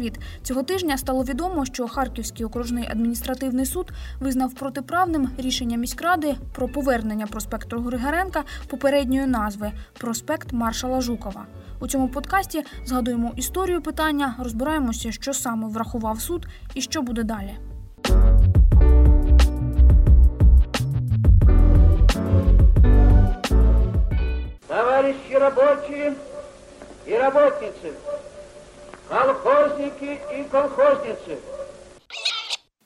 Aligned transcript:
привіт! 0.00 0.20
Цього 0.42 0.62
тижня 0.62 0.98
стало 0.98 1.24
відомо, 1.24 1.64
що 1.64 1.88
Харківський 1.88 2.46
окружний 2.46 2.88
адміністративний 2.90 3.66
суд 3.66 3.92
визнав 4.20 4.54
протиправним 4.54 5.30
рішення 5.38 5.76
міськради 5.76 6.34
про 6.54 6.68
повернення 6.68 7.26
проспекту 7.26 7.80
Григоренка 7.80 8.44
попередньої 8.68 9.26
назви 9.26 9.72
проспект 9.98 10.52
маршала 10.52 11.00
Жукова. 11.00 11.46
У 11.80 11.86
цьому 11.88 12.08
подкасті 12.08 12.64
згадуємо 12.86 13.32
історію 13.36 13.82
питання, 13.82 14.34
розбираємося, 14.38 15.12
що 15.12 15.32
саме 15.32 15.68
врахував 15.68 16.20
суд 16.20 16.46
і 16.74 16.80
що 16.80 17.02
буде 17.02 17.22
далі. 17.22 17.56
Товарищи 24.68 25.38
рабочие 25.38 26.14
и 27.06 27.12
работницы, 27.12 27.92
колхозники 29.10 30.18
и 30.38 30.44
колхозницы, 30.50 31.36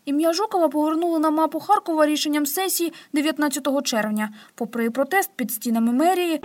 Ім'я 0.07 0.33
Жукова 0.33 0.69
повернули 0.69 1.19
на 1.19 1.31
мапу 1.31 1.61
Харкова 1.61 2.07
рішенням 2.07 2.47
сесії 2.47 2.93
19 3.13 3.83
червня. 3.85 4.29
Попри 4.55 4.91
протест 4.91 5.31
під 5.37 5.53
стінами 5.53 5.93
мерії 5.93 6.41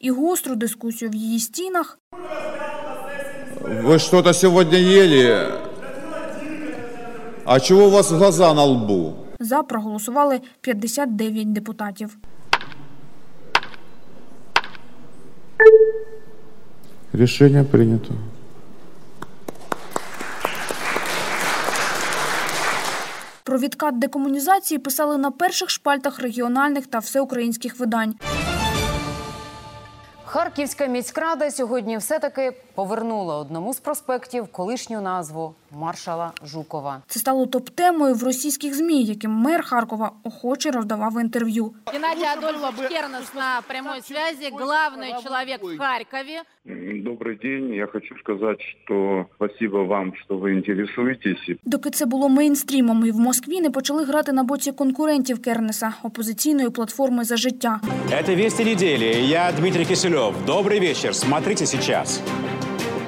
і 0.00 0.10
гостру 0.10 0.54
дискусію 0.56 1.10
в 1.10 1.14
її 1.14 1.38
стінах, 1.40 1.98
Вы 3.62 3.98
что-то 3.98 4.32
сегодня 4.32 4.78
ели? 4.78 5.48
А 7.44 7.60
чего 7.60 7.86
у 7.86 7.90
вас 7.90 8.10
глаза 8.10 8.54
на 8.54 8.64
лбу? 8.64 9.14
за 9.40 9.62
проголосували 9.62 10.40
59 10.60 11.52
депутатів. 11.52 12.16
Решение 17.14 17.64
принято. 17.64 18.14
Про 23.44 23.58
відкат 23.58 23.98
декомунізації 23.98 24.78
писали 24.78 25.18
на 25.18 25.30
перших 25.30 25.70
шпальтах 25.70 26.20
регіональних 26.20 26.86
та 26.86 26.98
всеукраїнських 26.98 27.78
видань. 27.78 28.14
Харківська 30.32 30.86
міськрада 30.86 31.50
сьогодні 31.50 31.96
все-таки 31.96 32.52
повернула 32.74 33.38
одному 33.38 33.74
з 33.74 33.80
проспектів 33.80 34.46
колишню 34.46 35.00
назву 35.00 35.54
маршала 35.70 36.32
Жукова. 36.44 37.02
Це 37.06 37.20
стало 37.20 37.46
топ-темою 37.46 38.14
в 38.14 38.22
російських 38.22 38.74
змі, 38.74 39.02
яким 39.02 39.30
мер 39.30 39.62
Харкова 39.62 40.12
охоче 40.24 40.70
роздавав 40.70 41.20
інтерв'ю. 41.20 41.74
Геннадий 41.92 42.24
Адольфович 42.24 42.90
Кернес 42.90 43.34
на 43.34 43.62
прямой 43.68 44.02
связи, 44.02 44.50
главный 44.52 45.22
человек 45.22 45.62
в 45.62 45.78
Харькове 45.78 46.42
Добрый 47.11 47.37
день. 47.37 47.73
Я 47.73 47.87
хочу 47.87 48.15
сказать, 48.17 48.59
что 48.61 49.25
спасибо 49.35 49.77
вам, 49.77 50.13
что 50.15 50.37
вы 50.37 50.53
интересуетесь. 50.53 51.49
И 51.49 51.57
Доки 51.63 51.89
це 51.89 52.05
було 52.05 52.29
мейнстрімом, 52.29 53.05
і 53.05 53.11
в 53.11 53.19
Москві 53.19 53.61
не 53.61 53.69
почали 53.69 54.03
грати 54.03 54.33
на 54.33 54.43
боці 54.43 54.71
конкурентів 54.71 55.41
Кернеса 55.41 55.93
опозиційної 56.03 56.69
платформи 56.69 57.23
за 57.23 57.37
життя. 57.37 57.81
Это 58.11 58.35
«Вести 58.35 58.65
недели». 58.65 59.05
Я 59.05 59.51
Дмитрий 59.59 59.85
Киселев. 59.85 60.33
Добрый 60.45 60.79
вечер. 60.79 61.13
Смотрите 61.15 61.65
сейчас. 61.65 62.23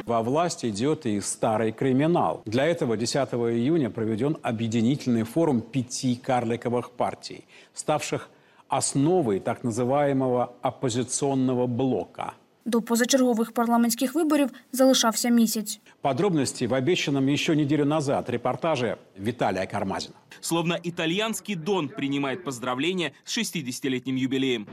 Во 0.05 0.21
власть 0.21 0.65
идет 0.65 1.05
и 1.05 1.21
старый 1.21 1.71
криминал. 1.71 2.41
Для 2.45 2.65
этого 2.65 2.97
10 2.97 3.33
июня 3.33 3.89
проведен 3.89 4.35
объединительный 4.41 5.23
форум 5.23 5.61
пяти 5.61 6.15
карликовых 6.15 6.91
партий, 6.97 7.45
ставших 7.73 8.29
основой 8.67 9.39
так 9.39 9.63
называемого 9.63 10.49
оппозиционного 10.61 11.67
блока. 11.67 12.33
до 12.66 12.82
позачергових 12.82 13.52
парламентських 13.52 14.14
виборів 14.14 14.50
залишався 14.72 15.28
місяць. 15.28 15.80
Подробности 16.00 16.66
в 16.66 16.72
обещанном 16.72 17.28
еще 17.28 17.56
неделю 17.56 17.84
назад 17.84 18.30
репортаже 18.30 18.96
Виталия 19.18 19.66
Кармазина. 19.66 20.14
Словно 20.40 20.78
итальянский 20.84 21.56
Дон 21.56 21.88
принимает 21.88 22.44
поздравления 22.44 23.10
с 23.24 23.38
60-летним 23.38 24.16
юбилеем. 24.16 24.66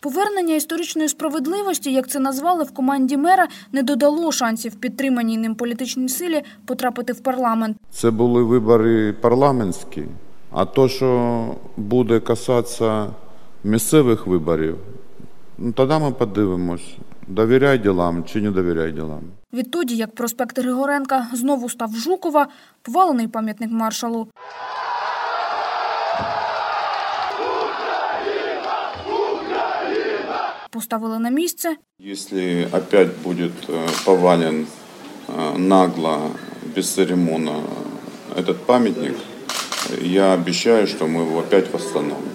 Повернення 0.00 0.54
історичної 0.54 1.08
справедливості, 1.08 1.92
як 1.92 2.08
це 2.08 2.18
назвали 2.20 2.64
в 2.64 2.74
команді 2.74 3.16
мера, 3.16 3.48
не 3.72 3.82
додало 3.82 4.32
шансів 4.32 4.74
підтриманій 4.74 5.36
ним 5.36 5.54
політичній 5.54 6.08
силі 6.08 6.42
потрапити 6.66 7.12
в 7.12 7.20
парламент. 7.20 7.76
Це 7.90 8.10
були 8.10 8.42
вибори 8.42 9.12
парламентські, 9.12 10.02
а 10.50 10.64
то, 10.64 10.88
що 10.88 11.46
буде 11.76 12.20
касатися 12.20 13.10
місцевих 13.63 14.27
виборів, 14.27 14.77
ну 15.57 15.71
тоді 15.71 15.93
ми 15.93 16.11
подивимось, 16.11 16.95
довіряй 17.27 17.77
ділам 17.77 18.23
чи 18.23 18.41
не 18.41 18.51
довіряй 18.51 18.91
ділам. 18.91 19.21
Відтоді, 19.53 19.95
як 19.95 20.15
проспект 20.15 20.59
Григоренка 20.59 21.27
знову 21.33 21.69
став 21.69 21.95
Жукова, 21.95 22.47
повалений 22.81 23.27
пам'ятник 23.27 23.71
маршалу. 23.71 24.27
Поставили 30.69 31.19
на 31.19 31.29
місце, 31.29 31.75
Если 31.99 32.67
опять 32.71 33.09
будет 33.23 33.51
э, 33.67 33.87
повален 34.05 34.67
э, 35.27 35.57
нагло, 35.57 36.31
бесцеремонно 36.75 37.63
этот 38.35 38.65
памятник, 38.65 39.15
я 40.01 40.33
обещаю, 40.33 40.87
что 40.87 41.07
мы 41.07 41.21
его 41.21 41.39
опять 41.39 41.73
восстановим. 41.73 42.30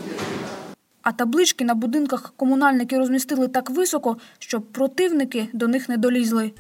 а 1.08 1.12
таблички 1.12 1.64
на 1.64 1.76
будинках 1.76 2.34
комунальники 2.36 2.98
розмістили 2.98 3.48
так 3.48 3.70
високо, 3.70 4.18
щоб 4.40 4.72
противники 4.72 5.48
до 5.54 5.68
них 5.68 5.90
не 5.90 5.98
долізли. 5.98 6.52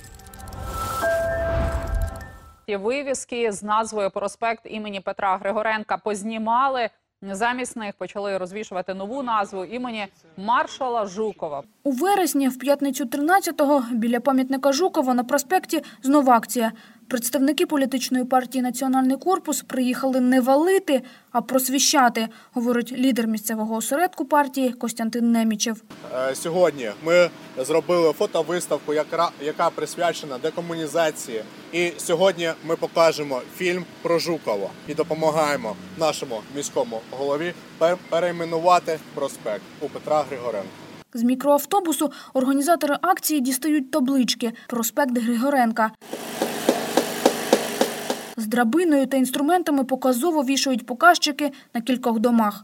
Ті 2.67 2.75
вивіски 2.75 3.51
з 3.51 3.63
назвою 3.63 4.11
проспект 4.11 4.61
імені 4.65 5.01
Петра 5.01 5.37
Григоренка 5.37 5.97
познімали. 5.97 6.89
Замість 7.21 7.75
них 7.75 7.93
почали 7.97 8.37
розвішувати 8.37 8.93
нову 8.93 9.23
назву 9.23 9.65
імені 9.65 10.07
маршала 10.37 11.05
Жукова. 11.05 11.63
У 11.83 11.91
вересні, 11.91 12.49
в 12.49 12.59
п'ятницю 12.59 13.05
13-го, 13.05 13.83
біля 13.91 14.19
пам'ятника 14.19 14.71
Жукова 14.71 15.13
на 15.13 15.23
проспекті 15.23 15.83
знову 16.03 16.31
акція. 16.31 16.71
Представники 17.07 17.65
політичної 17.65 18.25
партії 18.25 18.61
Національний 18.61 19.17
корпус 19.17 19.61
приїхали 19.61 20.19
не 20.21 20.41
валити, 20.41 21.01
а 21.31 21.41
просвіщати, 21.41 22.27
говорить 22.53 22.91
лідер 22.91 23.27
місцевого 23.27 23.75
осередку 23.75 24.25
партії 24.25 24.71
Костянтин 24.73 25.31
Немічев. 25.31 25.81
Е, 26.29 26.35
Сьогодні 26.35 26.89
ми 27.05 27.29
зробили 27.57 28.13
фотовиставку, 28.13 28.93
яка, 29.41 29.69
присвячена 29.75 30.37
декомунізації. 30.37 31.43
І 31.71 31.91
сьогодні 31.97 32.49
ми 32.67 32.75
покажемо 32.75 33.41
фільм 33.57 33.85
про 34.01 34.19
Жукова 34.19 34.69
і 34.87 34.93
допомагаємо 34.93 35.75
нашому 35.99 36.41
міському 36.55 37.01
голові 37.11 37.53
пер- 37.77 37.97
перейменувати 38.09 38.99
проспект 39.13 39.61
у 39.81 39.89
Петра 39.89 40.23
Григоренка. 40.29 40.67
З 41.13 41.23
мікроавтобусу 41.23 42.11
організатори 42.33 42.95
акції 43.01 43.41
дістають 43.41 43.91
таблички 43.91 44.53
«Проспект 44.67 45.17
Григоренка». 45.17 45.91
З 48.37 48.47
драбиною 48.47 49.07
та 49.07 49.17
інструментами 49.17 49.83
показово 49.83 50.43
вішають 50.43 50.85
показчики 50.85 51.51
на 51.73 51.81
кількох 51.81 52.19
домах. 52.19 52.63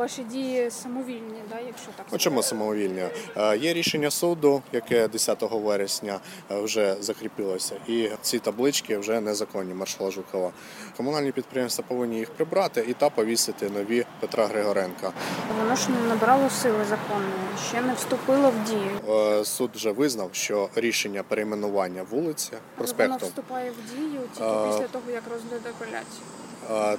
Ваші 0.00 0.22
дії 0.22 0.70
самовільні, 0.70 1.42
да, 1.50 1.60
якщо 1.66 1.86
так 1.96 2.06
Ну, 2.12 2.18
чому 2.18 2.42
самовільні? 2.42 3.04
Е, 3.36 3.56
Є 3.56 3.72
рішення 3.72 4.10
суду, 4.10 4.62
яке 4.72 5.08
10 5.08 5.42
вересня 5.52 6.20
е, 6.50 6.60
вже 6.60 6.96
закріпилося, 7.00 7.74
і 7.86 8.10
ці 8.22 8.38
таблички 8.38 8.98
вже 8.98 9.20
незаконні 9.20 9.74
маршала 9.74 10.10
Жукова. 10.10 10.50
Комунальні 10.96 11.32
підприємства 11.32 11.84
повинні 11.88 12.18
їх 12.18 12.30
прибрати 12.30 12.84
і 12.88 12.92
та 12.92 13.10
повісити 13.10 13.70
нові 13.70 14.06
Петра 14.20 14.46
Григоренка. 14.46 15.12
Воно 15.58 15.76
ж 15.76 15.90
не 15.90 16.08
набрало 16.08 16.50
сили 16.50 16.84
законної, 16.84 17.34
ще 17.68 17.80
не 17.80 17.94
вступило 17.94 18.50
в 18.50 18.68
дію. 18.70 19.16
Е, 19.40 19.44
Суд 19.44 19.70
вже 19.74 19.92
визнав, 19.92 20.30
що 20.32 20.68
рішення 20.74 21.22
перейменування 21.22 22.02
вулиці 22.10 22.52
проспекту 22.76 23.26
вступає 23.26 23.70
в 23.70 23.96
дію 23.96 24.20
тільки 24.34 24.50
після 24.68 24.88
того, 24.88 25.10
як 25.10 25.22
розгляд 25.32 25.60
апеляції. 25.66 26.22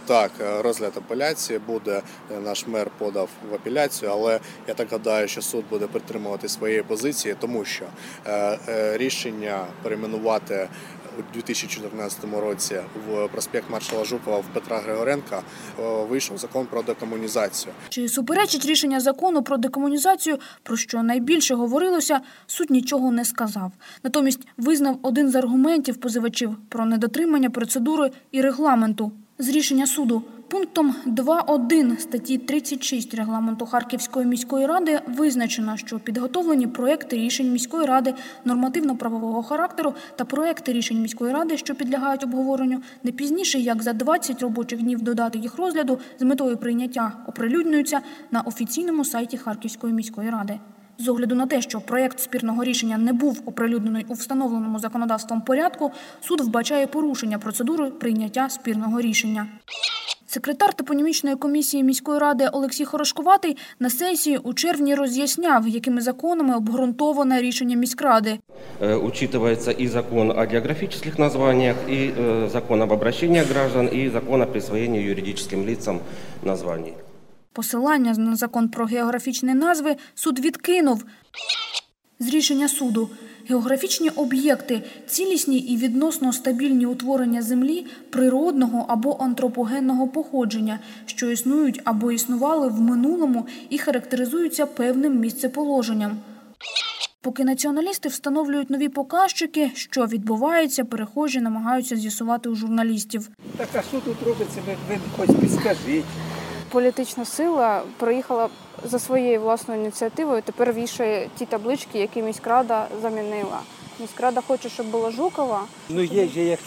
Так, 0.05 0.31
е, 0.41 0.61
розгляд 0.61 0.93
апеляції 0.97 1.59
буде. 1.59 2.01
е, 2.31 2.39
Наш 2.39 2.67
мер 2.67 2.89
подав 2.97 3.29
в 3.51 3.53
апеляцію, 3.53 4.11
але 4.11 4.39
я 4.67 4.73
так 4.73 4.87
гадаю, 4.91 5.27
що 5.27 5.41
суд 5.41 5.65
буде 5.69 5.87
притримувати 5.87 6.49
своєї 6.49 6.83
позиції, 6.83 7.35
тому 7.39 7.65
що 7.65 7.85
е, 8.27 8.57
рішення 8.97 9.65
перейменувати 9.83 10.69
у 11.19 11.33
2014 11.33 12.19
році 12.41 12.79
в 13.07 13.27
проспект 13.27 13.69
маршала 13.69 14.05
Жукова 14.05 14.37
в 14.37 14.45
Петра 14.53 14.77
Григоренка 14.77 15.41
вийшов 16.09 16.37
закон 16.37 16.65
про 16.65 16.81
декомунізацію. 16.83 17.73
Чи 17.89 18.09
суперечить 18.09 18.65
рішення 18.65 18.99
закону 18.99 19.43
про 19.43 19.57
декомунізацію, 19.57 20.37
про 20.63 20.77
що 20.77 21.03
найбільше 21.03 21.55
говорилося, 21.55 22.21
суд 22.47 22.69
нічого 22.69 23.11
не 23.11 23.25
сказав. 23.25 23.71
Натомість 24.03 24.47
визнав 24.57 24.99
один 25.01 25.29
з 25.29 25.35
аргументів 25.35 25.97
позивачів 25.97 26.57
про 26.69 26.85
недотримання 26.85 27.49
процедури 27.49 28.11
і 28.31 28.41
регламенту. 28.41 29.11
З 29.41 29.49
рішення 29.49 29.87
суду 29.87 30.23
Пунктом 30.47 30.95
2.1 31.07 31.99
статті 31.99 32.37
36 32.37 33.13
регламенту 33.13 33.65
Харківської 33.65 34.25
міської 34.25 34.65
ради 34.65 34.99
визначено, 35.07 35.77
що 35.77 35.99
підготовлені 35.99 36.67
проекти 36.67 37.15
рішень 37.15 37.51
міської 37.51 37.85
ради 37.85 38.13
нормативно-правового 38.45 39.43
характеру 39.43 39.93
та 40.15 40.25
проекти 40.25 40.73
рішень 40.73 41.01
міської 41.01 41.33
ради, 41.33 41.57
що 41.57 41.75
підлягають 41.75 42.23
обговоренню, 42.23 42.81
не 43.03 43.11
пізніше 43.11 43.59
як 43.59 43.83
за 43.83 43.93
20 43.93 44.41
робочих 44.41 44.81
днів 44.81 45.01
до 45.01 45.13
дати 45.13 45.39
їх 45.39 45.57
розгляду 45.57 45.99
з 46.19 46.23
метою 46.23 46.57
прийняття 46.57 47.11
оприлюднюються 47.27 48.01
на 48.31 48.41
офіційному 48.41 49.05
сайті 49.05 49.37
Харківської 49.37 49.93
міської 49.93 50.29
ради. 50.29 50.59
З 50.98 51.08
огляду 51.08 51.34
на 51.34 51.46
те, 51.46 51.62
що 51.62 51.80
проєкт 51.80 52.20
спірного 52.20 52.64
рішення 52.64 52.98
не 52.98 53.12
був 53.12 53.42
оприлюднений 53.46 54.06
у 54.08 54.12
встановленому 54.12 54.78
законодавством 54.78 55.40
порядку, 55.40 55.92
суд 56.20 56.40
вбачає 56.40 56.86
порушення 56.86 57.38
процедури 57.38 57.90
прийняття 57.90 58.48
спірного 58.48 59.00
рішення. 59.00 59.46
Секретар 60.28 60.74
топонімічної 60.74 61.36
комісії 61.36 61.84
міської 61.84 62.18
ради 62.18 62.48
Олексій 62.52 62.84
Хорошкуватий 62.84 63.56
на 63.80 63.90
сесії 63.90 64.38
у 64.38 64.54
червні 64.54 64.94
роз'ясняв, 64.94 65.68
якими 65.68 66.00
законами 66.00 66.56
обґрунтоване 66.56 67.40
рішення 67.40 67.76
міськради. 67.76 68.38
Э, 68.80 68.94
Учитывается 68.96 69.82
и 69.82 69.88
закон 69.88 70.30
о 70.30 70.46
географических 70.46 71.18
названиях, 71.18 71.76
и 71.88 72.12
э, 72.18 72.48
закон 72.48 72.82
об 72.82 72.92
обращении 72.92 73.42
граждан, 73.42 73.88
и 73.94 74.10
закон 74.10 74.42
о 74.42 74.46
присвоении 74.46 75.02
юридическим 75.02 75.66
лицам 75.66 76.00
названий. 76.44 76.92
Посилання 77.53 78.13
на 78.13 78.35
закон 78.35 78.69
про 78.69 78.85
географічні 78.85 79.53
назви 79.53 79.95
суд 80.15 80.39
відкинув. 80.39 81.05
З 82.19 82.27
рішення 82.27 82.67
суду 82.67 83.09
географічні 83.49 84.09
об'єкти, 84.09 84.81
цілісні 85.07 85.57
і 85.57 85.77
відносно 85.77 86.33
стабільні 86.33 86.85
утворення 86.85 87.41
землі 87.41 87.85
природного 88.09 88.85
або 88.87 89.17
антропогенного 89.19 90.07
походження, 90.07 90.79
що 91.05 91.31
існують 91.31 91.81
або 91.85 92.11
існували 92.11 92.67
в 92.67 92.81
минулому 92.81 93.47
і 93.69 93.77
характеризуються 93.77 94.65
певним 94.65 95.19
місцеположенням. 95.19 96.17
Поки 97.21 97.43
націоналісти 97.43 98.09
встановлюють 98.09 98.69
нові 98.69 98.89
показчики, 98.89 99.71
що 99.73 100.05
відбувається, 100.05 100.85
перехожі 100.85 101.41
намагаються 101.41 101.95
з'ясувати 101.95 102.49
у 102.49 102.55
журналістів. 102.55 103.29
Так 103.57 103.67
а 103.73 103.81
що 103.81 103.99
тут 103.99 104.23
робиться, 104.25 104.59
ви, 104.67 104.75
ви 104.89 104.99
хоч 105.17 105.39
підскажіть. 105.39 106.05
Політична 106.71 107.25
сила 107.25 107.81
приїхала 107.97 108.49
за 108.83 108.99
своєю 108.99 109.41
власною 109.41 109.81
ініціативою. 109.81 110.41
Тепер 110.41 110.73
вішає 110.73 111.29
ті 111.37 111.45
таблички, 111.45 111.99
які 111.99 112.21
міськрада 112.21 112.87
замінила. 113.01 113.59
Міськрада 113.99 114.41
хоче, 114.41 114.69
щоб 114.69 114.87
було 114.87 115.11
Жукова. 115.11 115.63
Ну 115.89 116.03
є 116.03 116.27
ж 116.27 116.39
як, 116.39 116.59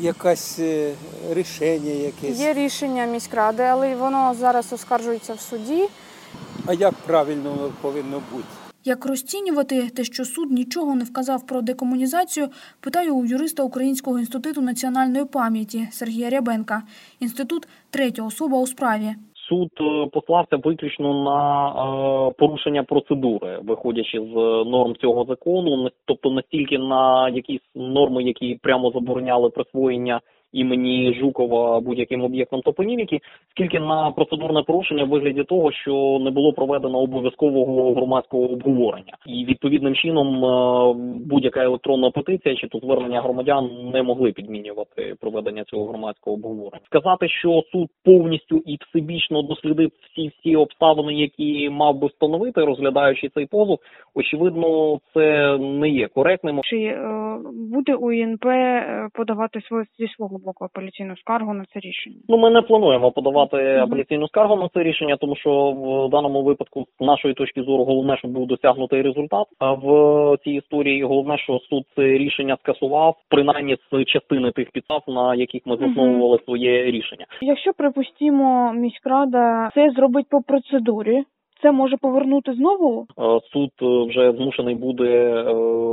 якесь 0.00 0.58
е, 0.58 0.94
рішення 1.30 1.90
якесь. 1.90 2.38
Є 2.38 2.54
рішення 2.54 3.06
міськради, 3.06 3.62
але 3.62 3.96
воно 3.96 4.34
зараз 4.40 4.72
оскаржується 4.72 5.34
в 5.34 5.40
суді. 5.40 5.88
А 6.66 6.72
як 6.72 6.94
правильно 6.94 7.50
воно 7.50 7.72
повинно 7.80 8.22
бути? 8.32 8.48
Як 8.84 9.06
розцінювати 9.06 9.88
те, 9.88 10.04
що 10.04 10.24
суд 10.24 10.50
нічого 10.50 10.94
не 10.94 11.04
вказав 11.04 11.46
про 11.46 11.62
декомунізацію, 11.62 12.48
питаю 12.80 13.16
у 13.16 13.24
юриста 13.24 13.62
Українського 13.62 14.18
інституту 14.18 14.60
національної 14.60 15.24
пам'яті 15.24 15.88
Сергія 15.92 16.30
Рябенка. 16.30 16.82
Інститут 17.20 17.68
третя 17.90 18.22
особа 18.22 18.58
у 18.58 18.66
справі. 18.66 19.14
Суд 19.48 19.70
е, 19.80 20.06
послався 20.12 20.56
виключно 20.56 21.24
на 21.24 21.68
е, 21.68 22.32
порушення 22.38 22.82
процедури, 22.82 23.58
виходячи 23.62 24.18
з 24.18 24.34
норм 24.70 24.94
цього 24.96 25.24
закону, 25.24 25.90
тобто 26.04 26.30
настільки 26.30 26.78
на 26.78 27.28
якісь 27.28 27.60
норми, 27.74 28.22
які 28.22 28.58
прямо 28.62 28.90
забороняли 28.90 29.50
присвоєння 29.50 30.20
імені 30.52 31.14
Жукова 31.20 31.80
будь-яким 31.80 32.22
об'єктом 32.24 32.60
топоніміки, 32.60 33.20
скільки 33.50 33.80
на 33.80 34.10
процедурне 34.10 34.62
порушення 34.62 35.04
в 35.04 35.08
вигляді 35.08 35.44
того, 35.44 35.72
що 35.72 36.18
не 36.20 36.30
було 36.30 36.52
проведено 36.52 36.98
обов'язкового 36.98 37.94
громадського 37.94 38.44
обговорення, 38.44 39.12
і 39.26 39.44
відповідним 39.44 39.94
чином 39.94 40.44
е, 40.44 40.94
будь-яка 41.26 41.64
електронна 41.64 42.10
петиція 42.10 42.54
чи 42.54 42.68
то 42.68 42.78
звернення 42.78 43.20
громадян 43.20 43.70
не 43.92 44.02
могли 44.02 44.32
підмінювати 44.32 45.14
проведення 45.20 45.64
цього 45.64 45.86
громадського 45.86 46.36
обговорення. 46.36 46.84
Сказати, 46.86 47.28
що 47.28 47.62
суд 47.72 47.88
повністю 48.04 48.62
і 48.66 48.78
всебічно 48.88 49.42
дослідив 49.42 49.90
всі 50.10 50.30
всі 50.38 50.56
обставини, 50.56 51.14
які 51.14 51.70
мав 51.70 51.98
би 51.98 52.06
встановити, 52.06 52.64
розглядаючи 52.64 53.28
цей 53.28 53.46
позов, 53.46 53.78
очевидно, 54.14 54.98
це 55.14 55.58
не 55.58 55.88
є 55.88 56.08
коректним. 56.08 56.60
Чи 56.64 56.76
е, 56.76 57.38
буде 57.54 57.94
УІНП 57.94 58.46
е, 58.46 59.08
подавати 59.14 59.60
своє 59.60 59.84
зі 59.98 60.08
свого 60.08 60.37
боку 60.44 60.64
апеляційну 60.64 61.16
скаргу 61.16 61.54
на 61.54 61.64
це 61.64 61.80
рішення? 61.80 62.16
Ну, 62.28 62.38
ми 62.38 62.50
не 62.50 62.62
плануємо 62.62 63.10
подавати 63.10 63.56
апеляційну 63.56 64.28
скаргу 64.28 64.56
на 64.56 64.68
це 64.74 64.82
рішення, 64.82 65.16
тому 65.16 65.36
що 65.36 65.70
в 65.70 66.10
даному 66.10 66.42
випадку, 66.42 66.86
з 67.00 67.04
нашої 67.04 67.34
точки 67.34 67.62
зору, 67.62 67.84
головне, 67.84 68.16
щоб 68.16 68.30
був 68.30 68.46
досягнутий 68.46 69.02
результат. 69.02 69.46
А 69.58 69.72
в 69.72 70.36
цій 70.44 70.50
історії 70.50 71.04
головне, 71.04 71.38
що 71.38 71.58
суд 71.58 71.84
це 71.96 72.02
рішення 72.02 72.56
скасував, 72.60 73.16
принаймні 73.28 73.76
з 73.92 74.04
частини 74.04 74.50
тих 74.50 74.70
підстав, 74.70 75.02
на 75.08 75.34
яких 75.34 75.62
ми 75.66 75.76
засновували 75.76 76.38
своє 76.44 76.84
рішення. 76.84 77.26
Якщо 77.40 77.72
припустімо, 77.72 78.72
міськрада 78.72 79.70
це 79.74 79.90
зробить 79.90 80.26
по 80.30 80.42
процедурі, 80.42 81.24
це 81.62 81.72
може 81.72 81.96
повернути 81.96 82.52
знову? 82.52 83.06
Е, 83.18 83.40
Суд 83.52 83.70
е, 83.82 84.08
вже 84.08 84.32
змушений 84.32 84.74
буде 84.74 85.04
е, 85.04 85.44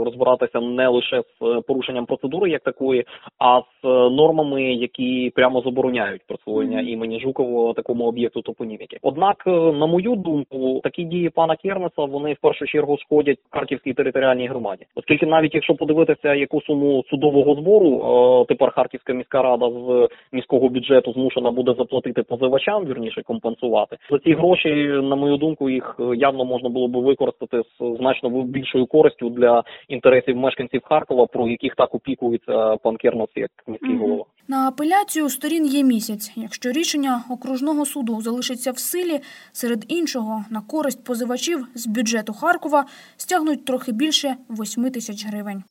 розбиратися 0.06 0.60
не 0.60 0.88
лише 0.88 1.22
з 1.22 1.62
порушенням 1.68 2.06
процедури 2.06 2.50
як 2.50 2.64
такої, 2.64 3.06
а 3.40 3.60
з 3.60 3.88
нормами, 4.10 4.64
які 4.64 5.32
прямо 5.36 5.62
забороняють 5.62 6.22
присвоєння 6.28 6.82
імені 6.82 7.20
Жукова 7.20 7.74
такому 7.74 8.06
об'єкту 8.06 8.42
топоніміки. 8.42 8.98
Однак, 9.02 9.44
на 9.48 9.86
мою 9.86 10.16
думку, 10.16 10.80
такі 10.84 11.04
дії 11.04 11.30
пана 11.30 11.56
Кернеса 11.56 12.04
вони 12.06 12.34
в 12.34 12.38
першу 12.42 12.66
чергу 12.66 12.98
шкодять 12.98 13.38
Харківській 13.50 13.94
територіальній 13.94 14.48
громаді, 14.48 14.86
оскільки 14.96 15.26
навіть 15.26 15.56
якщо 15.56 15.76
подивитися, 15.76 16.34
яку 16.34 16.62
суму 16.62 17.04
судового 17.10 17.56
збору 17.56 18.46
тепер 18.48 18.72
Харківська 18.72 19.14
міська 19.14 19.42
рада 19.42 19.70
з 19.70 20.08
міського 20.32 20.70
бюджету 20.70 21.12
змушена 21.14 21.52
буде 21.52 21.74
заплатити 21.78 22.24
позивачам, 22.24 22.86
вірніше 22.86 23.22
компенсувати 23.22 23.98
за 24.12 24.20
ці 24.20 24.34
гроші, 24.34 24.70
на 25.04 25.16
мою 25.16 25.38
думку, 25.38 25.55
їх 25.62 25.96
е, 26.00 26.04
явно 26.16 26.46
можна 26.46 26.70
було 26.70 26.88
би 26.88 27.00
використати 27.02 27.62
з 27.62 27.98
значно 27.98 28.44
більшою 28.44 28.86
користю 28.86 29.30
для 29.30 29.64
інтересів 29.88 30.38
мешканців 30.38 30.82
Харкова, 30.84 31.26
про 31.26 31.48
яких 31.48 31.76
так 31.76 31.96
опікується 31.96 32.76
пан 32.76 32.98
Кернес 32.98 33.30
як 33.36 33.52
міський 33.68 33.98
голова. 33.98 34.26
На 34.48 34.68
апеляцію 34.68 35.30
сторін 35.30 35.66
є 35.66 35.84
місяць. 35.84 36.32
Якщо 36.36 36.72
рішення 36.72 37.24
окружного 37.30 37.86
суду 37.86 38.22
залишиться 38.22 38.72
в 38.72 38.78
силі, 38.78 39.20
серед 39.52 39.86
іншого 39.88 40.46
на 40.50 40.62
користь 40.62 41.06
позивачів 41.06 41.68
з 41.76 41.88
бюджету 41.88 42.34
Харкова 42.34 42.86
стягнуть 43.18 43.66
трохи 43.66 43.92
більше 43.92 44.36
8 44.50 44.90
тисяч 44.92 45.26
гривень. 45.26 45.64